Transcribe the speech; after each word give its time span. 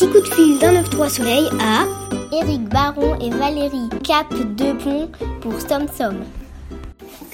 petit 0.00 0.12
coup 0.12 0.20
de 0.20 0.34
fil 0.34 0.58
d'un 0.58 0.72
9-3 0.80 1.08
soleil 1.10 1.46
à 1.60 1.84
Éric 2.34 2.62
Baron 2.70 3.18
et 3.20 3.28
Valérie 3.28 3.90
Cap 4.02 4.30
de 4.30 4.72
Pont 4.82 5.10
pour 5.42 5.60
Stom 5.60 5.86
Som. 5.88 6.24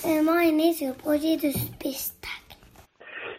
Comment 0.03 0.40
est 0.40 0.50
né 0.50 0.72
ce 0.72 0.92
projet 0.98 1.37
de 1.37 1.52
spectacle 1.52 2.56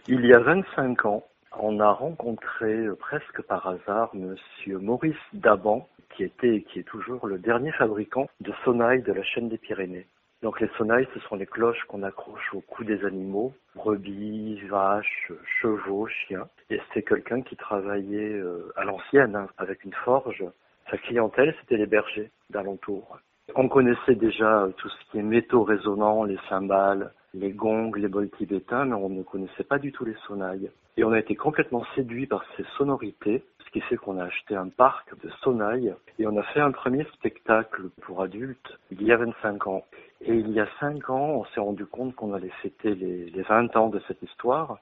Il 0.06 0.24
y 0.24 0.32
a 0.32 0.38
25 0.38 1.04
ans, 1.04 1.24
on 1.60 1.78
a 1.78 1.90
rencontré 1.90 2.72
euh, 2.72 2.94
presque 2.94 3.42
par 3.42 3.66
hasard 3.66 4.08
Monsieur 4.14 4.78
Maurice 4.78 5.14
Daban, 5.34 5.86
qui 6.16 6.24
était 6.24 6.56
et 6.56 6.62
qui 6.62 6.78
est 6.78 6.88
toujours 6.88 7.26
le 7.26 7.38
dernier 7.38 7.72
fabricant 7.72 8.28
de 8.40 8.52
sonnailles 8.64 9.02
de 9.02 9.12
la 9.12 9.22
chaîne 9.24 9.50
des 9.50 9.58
Pyrénées. 9.58 10.06
Donc 10.42 10.60
les 10.60 10.68
sonnailles, 10.78 11.08
ce 11.14 11.20
sont 11.20 11.34
les 11.34 11.46
cloches 11.46 11.82
qu'on 11.88 12.04
accroche 12.04 12.54
au 12.54 12.60
cou 12.60 12.84
des 12.84 13.04
animaux, 13.04 13.52
brebis, 13.74 14.60
vaches, 14.68 15.32
chevaux, 15.60 16.06
chiens. 16.06 16.46
Et 16.70 16.80
c'est 16.94 17.02
quelqu'un 17.02 17.42
qui 17.42 17.56
travaillait 17.56 18.34
euh, 18.34 18.72
à 18.76 18.84
l'ancienne, 18.84 19.34
hein, 19.34 19.48
avec 19.58 19.84
une 19.84 19.94
forge. 20.04 20.44
Sa 20.90 20.98
clientèle, 20.98 21.54
c'était 21.60 21.76
les 21.76 21.86
bergers 21.86 22.30
d'alentour. 22.50 23.18
On 23.56 23.68
connaissait 23.68 24.14
déjà 24.14 24.62
euh, 24.62 24.68
tout 24.76 24.88
ce 24.88 25.10
qui 25.10 25.18
est 25.18 25.22
métaux 25.22 25.64
résonnants, 25.64 26.22
les 26.22 26.38
cymbales, 26.48 27.12
les 27.34 27.50
gongs, 27.50 27.92
les 27.96 28.08
bols 28.08 28.30
tibétains, 28.30 28.84
mais 28.84 28.94
on 28.94 29.08
ne 29.08 29.22
connaissait 29.22 29.64
pas 29.64 29.78
du 29.78 29.90
tout 29.90 30.04
les 30.04 30.16
sonnailles. 30.26 30.70
Et 30.96 31.04
on 31.04 31.12
a 31.12 31.18
été 31.18 31.34
complètement 31.34 31.84
séduit 31.94 32.26
par 32.26 32.44
ces 32.56 32.64
sonorités, 32.76 33.42
ce 33.64 33.70
qui 33.70 33.80
fait 33.82 33.96
qu'on 33.96 34.18
a 34.18 34.24
acheté 34.24 34.56
un 34.56 34.68
parc 34.68 35.14
de 35.22 35.30
sonnailles 35.42 35.94
et 36.18 36.26
on 36.26 36.36
a 36.36 36.42
fait 36.42 36.60
un 36.60 36.72
premier 36.72 37.04
spectacle 37.14 37.90
pour 38.00 38.22
adultes 38.22 38.78
il 38.90 39.02
y 39.02 39.12
a 39.12 39.16
25 39.16 39.66
ans. 39.66 39.84
Et 40.20 40.34
il 40.34 40.50
y 40.50 40.60
a 40.60 40.68
5 40.80 41.10
ans, 41.10 41.30
on 41.30 41.44
s'est 41.46 41.60
rendu 41.60 41.86
compte 41.86 42.14
qu'on 42.14 42.34
allait 42.34 42.52
fêter 42.62 42.94
les, 42.94 43.30
les 43.30 43.42
20 43.42 43.76
ans 43.76 43.88
de 43.88 44.00
cette 44.08 44.22
histoire 44.22 44.78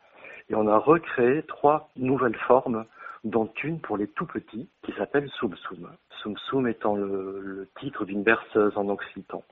et 0.48 0.54
on 0.54 0.68
a 0.68 0.78
recréé 0.78 1.42
trois 1.42 1.90
nouvelles 1.96 2.36
formes 2.46 2.84
dont 3.24 3.50
une 3.64 3.80
pour 3.80 3.96
les 3.96 4.06
tout 4.06 4.26
petits 4.26 4.68
qui 4.82 4.92
s'appelle 4.92 5.28
Soum 5.30 5.54
Soum. 5.56 5.90
Soum 6.22 6.36
Soum 6.48 6.68
étant 6.68 6.94
le, 6.94 7.68
titre 7.80 8.04
d'une 8.04 8.22
berceuse 8.22 8.76
en 8.76 8.88
occitan. 8.88 9.42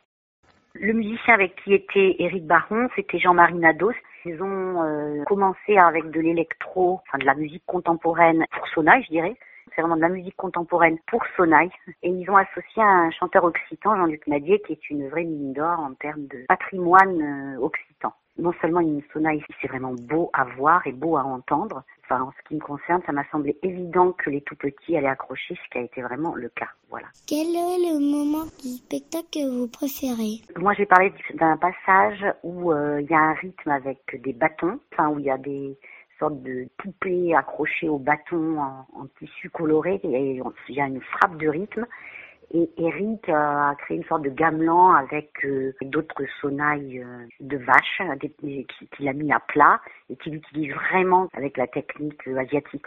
Le 0.75 0.93
musicien 0.93 1.35
avec 1.35 1.57
qui 1.63 1.73
était 1.73 2.17
Éric 2.19 2.47
Baron, 2.47 2.89
c'était 2.97 3.19
Jean-Marie 3.19 3.55
Nados. 3.55 3.93
Ils 4.25 4.43
ont 4.43 4.83
euh, 4.83 5.23
commencé 5.25 5.77
avec 5.77 6.11
de 6.11 6.21
l'électro, 6.21 7.01
enfin 7.07 7.19
de 7.19 7.27
la 7.27 7.35
musique 7.35 7.63
contemporaine 7.67 8.45
pour 8.51 8.67
Sonaille, 8.69 9.05
je 9.05 9.11
dirais. 9.11 9.37
C'est 9.75 9.83
vraiment 9.83 9.97
de 9.97 10.03
la 10.03 10.09
musique 10.09 10.37
contemporaine 10.37 10.99
pour 11.07 11.23
Sonaille. 11.37 11.71
Et 12.03 12.11
ils 12.11 12.31
ont 12.31 12.37
associé 12.37 12.83
un 12.83 13.11
chanteur 13.11 13.45
occitan, 13.45 13.97
Jean-Luc 13.97 14.27
Nadier, 14.27 14.61
qui 14.67 14.73
est 14.73 14.91
une 14.91 15.09
vraie 15.09 15.25
mine 15.25 15.53
d'or 15.53 15.81
en 15.81 15.95
termes 15.95 16.27
de 16.27 16.45
patrimoine 16.49 17.57
euh, 17.57 17.61
occitan 17.61 18.15
non 18.39 18.53
seulement 18.61 18.81
une 18.81 19.03
sonaille, 19.13 19.43
c'est 19.61 19.69
vraiment 19.69 19.95
beau 19.95 20.31
à 20.33 20.45
voir 20.45 20.87
et 20.87 20.93
beau 20.93 21.17
à 21.17 21.23
entendre. 21.23 21.85
Enfin, 22.05 22.23
en 22.23 22.33
ce 22.33 22.49
qui 22.49 22.55
me 22.55 22.61
concerne, 22.61 23.01
ça 23.07 23.13
m'a 23.13 23.25
semblé 23.31 23.57
évident 23.63 24.13
que 24.13 24.29
les 24.29 24.43
tout 24.43 24.57
petits 24.57 24.97
allaient 24.97 25.09
accrocher, 25.09 25.55
ce 25.55 25.71
qui 25.71 25.79
a 25.79 25.83
été 25.83 26.03
vraiment 26.03 26.35
le 26.35 26.49
cas. 26.51 26.69
Voilà. 26.91 27.07
Quel 27.27 27.47
est 27.47 27.79
le 27.79 27.99
moment 27.99 28.45
du 28.63 28.69
spectacle 28.69 29.29
que 29.33 29.49
vous 29.49 29.69
préférez? 29.69 30.43
Moi, 30.57 30.75
j'ai 30.75 30.85
parlé 30.85 31.13
d'un 31.35 31.57
passage 31.57 32.25
où 32.43 32.73
euh, 32.73 33.01
il 33.01 33.11
y 33.11 33.15
a 33.15 33.21
un 33.21 33.33
rythme 33.35 33.71
avec 33.71 34.21
des 34.23 34.33
bâtons, 34.33 34.79
enfin 34.93 35.09
où 35.09 35.19
il 35.19 35.25
y 35.25 35.31
a 35.31 35.39
des 35.39 35.79
sortes 36.25 36.43
de 36.43 36.67
poupées 36.79 37.35
accrochées 37.35 37.89
au 37.89 37.99
bâton 37.99 38.59
en, 38.59 39.07
tissu 39.19 39.51
coloré 39.51 40.01
il 40.03 40.43
y 40.71 40.81
a 40.81 40.87
une 40.87 41.01
frappe 41.01 41.37
de 41.37 41.49
rythme 41.49 41.87
et 42.53 42.71
Eric 42.79 43.29
a 43.29 43.75
créé 43.79 43.97
une 43.97 44.05
sorte 44.05 44.23
de 44.23 44.31
gamelan 44.31 44.93
avec 44.93 45.31
euh, 45.45 45.73
d'autres 45.83 46.25
sonnailles 46.41 47.01
euh, 47.03 47.27
de 47.41 47.57
vaches 47.57 48.03
qu'il 48.93 49.09
a 49.09 49.13
mis 49.13 49.33
à 49.33 49.41
plat 49.41 49.81
et 50.09 50.17
qu'il 50.17 50.37
utilise 50.37 50.73
vraiment 50.73 51.29
avec 51.35 51.57
la 51.57 51.67
technique 51.67 52.27
euh, 52.29 52.37
asiatique. 52.37 52.87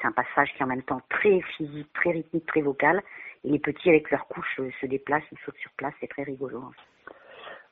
C'est 0.00 0.06
un 0.06 0.12
passage 0.12 0.52
qui 0.52 0.60
est 0.60 0.64
en 0.64 0.68
même 0.68 0.82
temps 0.82 1.00
très 1.10 1.40
physique, 1.56 1.92
très 1.94 2.12
rythmique, 2.12 2.46
très 2.46 2.60
vocal. 2.60 3.02
Et 3.44 3.50
les 3.50 3.58
petits 3.58 3.88
avec 3.88 4.10
leurs 4.10 4.28
couches 4.28 4.60
se 4.80 4.86
déplacent, 4.86 5.24
ils 5.32 5.38
sautent 5.44 5.56
sur 5.56 5.72
place, 5.72 5.94
c'est 6.00 6.08
très 6.08 6.22
rigolo. 6.22 6.62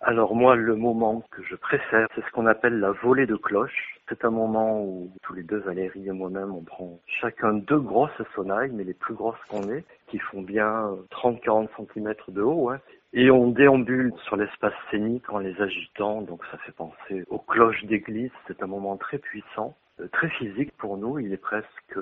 Alors 0.01 0.35
moi, 0.35 0.57
le 0.57 0.75
moment 0.75 1.23
que 1.31 1.43
je 1.45 1.55
préfère, 1.55 2.09
c'est 2.15 2.25
ce 2.25 2.31
qu'on 2.33 2.47
appelle 2.47 2.81
la 2.81 2.91
volée 2.91 3.27
de 3.27 3.37
cloche. 3.37 3.96
C'est 4.09 4.25
un 4.25 4.31
moment 4.31 4.83
où 4.83 5.11
tous 5.23 5.35
les 5.35 5.43
deux, 5.43 5.59
Valérie 5.59 6.07
et 6.07 6.13
moi-même, 6.13 6.55
on 6.55 6.63
prend 6.63 7.01
chacun 7.07 7.55
deux 7.55 7.81
grosses 7.81 8.11
sonnailles, 8.35 8.71
mais 8.73 8.85
les 8.85 8.95
plus 8.95 9.15
grosses 9.15 9.43
qu'on 9.49 9.69
ait, 9.71 9.85
qui 10.09 10.19
font 10.19 10.43
bien 10.43 10.91
30-40 11.11 11.69
cm 11.77 12.15
de 12.29 12.43
haut. 12.43 12.71
Hein. 12.71 12.81
Et 13.13 13.31
on 13.31 13.49
déambule 13.49 14.13
sur 14.25 14.37
l'espace 14.37 14.75
scénique 14.91 15.29
en 15.31 15.39
les 15.39 15.61
agitant, 15.61 16.23
donc 16.23 16.43
ça 16.51 16.59
fait 16.59 16.73
penser 16.73 17.25
aux 17.29 17.39
cloches 17.39 17.85
d'église. 17.85 18.31
C'est 18.47 18.63
un 18.63 18.67
moment 18.67 18.97
très 18.97 19.19
puissant 19.19 19.75
très 20.13 20.29
physique 20.29 20.73
pour 20.77 20.97
nous, 20.97 21.19
il 21.19 21.33
est 21.33 21.39
presque 21.39 21.99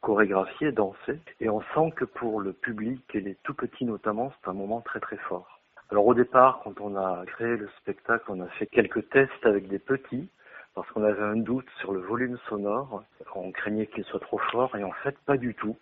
chorégraphié, 0.00 0.72
dansé, 0.72 1.18
et 1.40 1.48
on 1.48 1.60
sent 1.74 1.92
que 1.96 2.04
pour 2.04 2.40
le 2.40 2.52
public 2.52 3.02
et 3.14 3.20
les 3.20 3.34
tout 3.42 3.54
petits 3.54 3.84
notamment, 3.84 4.32
c'est 4.40 4.50
un 4.50 4.54
moment 4.54 4.80
très 4.80 5.00
très 5.00 5.16
fort. 5.16 5.60
Alors 5.90 6.06
au 6.06 6.14
départ, 6.14 6.60
quand 6.64 6.80
on 6.80 6.96
a 6.96 7.24
créé 7.26 7.56
le 7.56 7.68
spectacle, 7.80 8.24
on 8.28 8.40
a 8.40 8.48
fait 8.48 8.66
quelques 8.66 9.08
tests 9.10 9.44
avec 9.44 9.68
des 9.68 9.78
petits, 9.78 10.28
parce 10.74 10.88
qu'on 10.90 11.04
avait 11.04 11.22
un 11.22 11.36
doute 11.36 11.66
sur 11.80 11.92
le 11.92 12.00
volume 12.00 12.38
sonore, 12.48 13.04
on 13.34 13.52
craignait 13.52 13.86
qu'il 13.86 14.04
soit 14.04 14.20
trop 14.20 14.38
fort, 14.38 14.76
et 14.76 14.84
en 14.84 14.92
fait 15.02 15.16
pas 15.26 15.36
du 15.36 15.54
tout. 15.54 15.76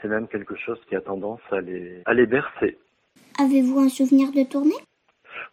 C'est 0.00 0.08
même 0.08 0.28
quelque 0.28 0.56
chose 0.56 0.80
qui 0.88 0.96
a 0.96 1.00
tendance 1.00 1.40
à 1.50 1.60
les, 1.60 2.02
à 2.04 2.12
les 2.12 2.26
bercer. 2.26 2.78
Avez-vous 3.38 3.80
un 3.80 3.88
souvenir 3.88 4.30
de 4.32 4.42
tournée? 4.48 4.76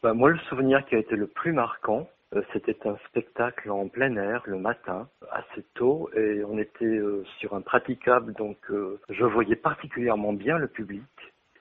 Bah, 0.02 0.14
Moi, 0.14 0.32
le 0.32 0.38
souvenir 0.50 0.86
qui 0.86 0.96
a 0.96 1.00
été 1.00 1.16
le 1.16 1.28
plus 1.28 1.54
marquant, 1.54 2.08
euh, 2.36 2.42
c'était 2.52 2.88
un 2.88 2.98
spectacle 3.08 3.70
en 3.70 3.88
plein 3.88 4.16
air 4.16 4.42
le 4.46 4.58
matin, 4.58 5.08
assez 5.32 5.64
tôt, 5.76 6.10
et 6.16 6.44
on 6.44 6.58
était 6.58 6.86
euh, 6.86 7.24
sur 7.40 7.54
un 7.54 7.62
praticable, 7.62 8.34
donc 8.34 8.58
euh, 8.70 9.00
je 9.10 9.24
voyais 9.24 9.56
particulièrement 9.56 10.34
bien 10.34 10.58
le 10.58 10.68
public. 10.68 11.04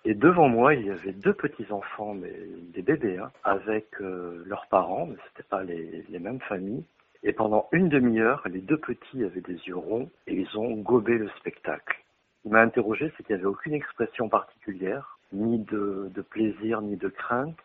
Et 0.04 0.14
devant 0.14 0.48
moi, 0.48 0.74
il 0.74 0.86
y 0.86 0.90
avait 0.90 1.12
deux 1.12 1.34
petits 1.34 1.70
enfants, 1.70 2.14
mais 2.14 2.32
des 2.74 2.82
bébés, 2.82 3.18
hein, 3.18 3.30
avec 3.44 3.86
leurs 4.00 4.66
parents, 4.66 5.06
mais 5.06 5.14
c'était 5.28 5.48
pas 5.48 5.62
les, 5.62 6.04
les 6.08 6.18
mêmes 6.18 6.40
familles. 6.40 6.82
Et 7.22 7.32
pendant 7.32 7.68
une 7.72 7.88
demi-heure, 7.88 8.42
les 8.48 8.60
deux 8.60 8.78
petits 8.78 9.24
avaient 9.24 9.40
des 9.40 9.58
yeux 9.66 9.76
ronds 9.76 10.10
et 10.26 10.34
ils 10.34 10.58
ont 10.58 10.74
gobé 10.76 11.18
le 11.18 11.28
spectacle. 11.40 12.02
Il 12.44 12.50
m'a 12.50 12.60
interrogé, 12.60 13.12
c'est 13.16 13.22
qu'il 13.22 13.36
n'y 13.36 13.40
avait 13.40 13.50
aucune 13.50 13.74
expression 13.74 14.28
particulière, 14.28 15.18
ni 15.32 15.58
de, 15.58 16.10
de 16.12 16.22
plaisir, 16.22 16.80
ni 16.82 16.96
de 16.96 17.08
crainte 17.08 17.56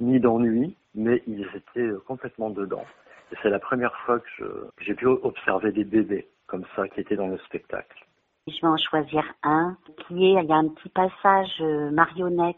ni 0.00 0.20
d'ennui, 0.20 0.76
mais 0.94 1.22
ils 1.26 1.48
étaient 1.54 1.90
complètement 2.06 2.50
dedans. 2.50 2.84
Et 3.32 3.36
c'est 3.42 3.50
la 3.50 3.58
première 3.58 3.96
fois 4.00 4.20
que 4.20 4.68
j'ai 4.80 4.94
pu 4.94 5.06
observer 5.06 5.72
des 5.72 5.84
bébés 5.84 6.28
comme 6.46 6.64
ça 6.76 6.88
qui 6.88 7.00
étaient 7.00 7.16
dans 7.16 7.28
le 7.28 7.38
spectacle. 7.38 8.05
Je 8.46 8.60
vais 8.60 8.68
en 8.68 8.76
choisir 8.76 9.24
un 9.42 9.76
qui 10.06 10.24
est, 10.24 10.42
il 10.42 10.48
y 10.48 10.52
a 10.52 10.56
un 10.56 10.68
petit 10.68 10.88
passage 10.90 11.50
euh, 11.60 11.90
marionnette 11.90 12.56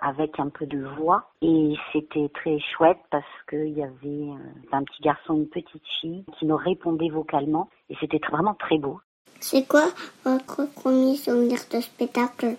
avec 0.00 0.40
un 0.40 0.48
peu 0.48 0.64
de 0.64 0.82
voix 0.96 1.30
et 1.42 1.74
c'était 1.92 2.30
très 2.30 2.58
chouette 2.60 3.00
parce 3.10 3.26
qu'il 3.46 3.76
y 3.76 3.82
avait 3.82 4.30
euh, 4.30 4.38
un 4.72 4.84
petit 4.84 5.02
garçon, 5.02 5.34
une 5.34 5.48
petite 5.48 5.86
fille 6.00 6.24
qui 6.38 6.46
nous 6.46 6.56
répondait 6.56 7.10
vocalement 7.10 7.68
et 7.90 7.96
c'était 8.00 8.20
vraiment 8.30 8.54
très 8.54 8.78
beau. 8.78 9.00
C'est 9.38 9.68
quoi 9.68 9.88
votre 10.24 10.64
premier 10.74 11.16
souvenir 11.16 11.58
de 11.70 11.80
spectacle? 11.80 12.56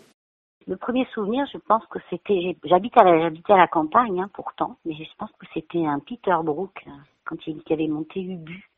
Le 0.68 0.78
premier 0.78 1.06
souvenir, 1.16 1.48
je 1.52 1.58
pense 1.58 1.84
que 1.88 1.98
c'était, 2.12 2.56
j'habitais 2.64 3.00
à, 3.00 3.08
à 3.08 3.58
la 3.58 3.68
campagne, 3.68 4.22
hein, 4.22 4.30
pourtant, 4.32 4.78
mais 4.86 4.94
je 4.94 5.04
pense 5.18 5.32
que 5.40 5.48
c'était 5.56 5.88
un 5.88 5.98
Peter 5.98 6.38
Brook 6.44 6.84
hein, 6.86 7.00
quand 7.26 7.48
il 7.48 7.64
avait 7.72 7.88
monté 7.88 8.22
Ubu. 8.22 8.70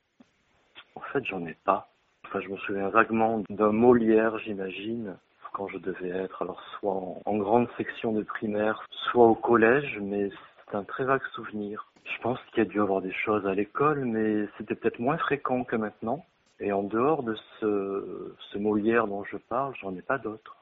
En 0.95 1.01
fait, 1.01 1.25
j'en 1.25 1.45
ai 1.45 1.55
pas. 1.65 1.90
Enfin, 2.31 2.39
je 2.45 2.49
me 2.49 2.55
souviens 2.59 2.87
vaguement 2.87 3.43
d'un 3.49 3.73
Molière, 3.73 4.37
j'imagine, 4.39 5.17
quand 5.51 5.67
je 5.67 5.77
devais 5.79 6.07
être, 6.07 6.43
alors 6.43 6.63
soit 6.79 6.93
en, 6.93 7.21
en 7.25 7.35
grande 7.35 7.67
section 7.75 8.13
de 8.13 8.23
primaire, 8.23 8.87
soit 8.89 9.27
au 9.27 9.35
collège, 9.35 9.99
mais 10.01 10.29
c'est 10.69 10.77
un 10.77 10.85
très 10.85 11.03
vague 11.03 11.25
souvenir. 11.35 11.91
Je 12.05 12.21
pense 12.21 12.39
qu'il 12.45 12.63
y 12.63 12.65
a 12.65 12.69
dû 12.69 12.79
avoir 12.79 13.01
des 13.01 13.11
choses 13.11 13.45
à 13.45 13.53
l'école, 13.53 14.05
mais 14.05 14.47
c'était 14.57 14.75
peut-être 14.75 14.99
moins 14.99 15.17
fréquent 15.17 15.65
que 15.65 15.75
maintenant. 15.75 16.23
Et 16.61 16.71
en 16.71 16.83
dehors 16.83 17.23
de 17.23 17.35
ce, 17.59 18.33
ce 18.49 18.57
Molière 18.57 19.07
dont 19.07 19.25
je 19.25 19.35
parle, 19.35 19.73
j'en 19.81 19.93
ai 19.93 20.01
pas 20.01 20.17
d'autres. 20.17 20.55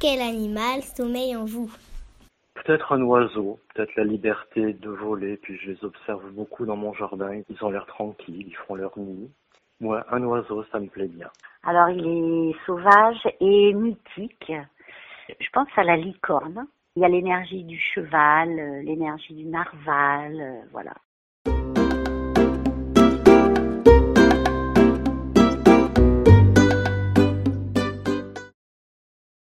Quel 0.00 0.20
animal 0.20 0.82
sommeille 0.82 1.36
en 1.36 1.44
vous? 1.44 1.70
Peut-être 2.54 2.92
un 2.92 3.02
oiseau, 3.02 3.60
peut-être 3.72 3.94
la 3.94 4.02
liberté 4.02 4.72
de 4.72 4.90
voler, 4.90 5.36
puis 5.36 5.56
je 5.58 5.70
les 5.70 5.84
observe 5.84 6.28
beaucoup 6.32 6.66
dans 6.66 6.76
mon 6.76 6.92
jardin, 6.92 7.40
ils 7.48 7.64
ont 7.64 7.70
l'air 7.70 7.86
tranquilles, 7.86 8.48
ils 8.48 8.56
font 8.66 8.74
leur 8.74 8.98
nid. 8.98 9.30
Moi, 9.80 10.04
un 10.10 10.22
oiseau, 10.24 10.64
ça 10.64 10.80
me 10.80 10.88
plaît 10.88 11.08
bien. 11.08 11.28
Alors, 11.62 11.90
il 11.90 12.06
est 12.06 12.66
sauvage 12.66 13.22
et 13.40 13.72
mythique. 13.74 14.52
Je 15.28 15.48
pense 15.52 15.68
à 15.76 15.84
la 15.84 15.96
licorne. 15.96 16.66
Il 16.96 17.02
y 17.02 17.04
a 17.04 17.08
l'énergie 17.08 17.64
du 17.64 17.78
cheval, 17.78 18.54
l'énergie 18.84 19.34
du 19.34 19.46
narval, 19.46 20.66
voilà. 20.70 20.94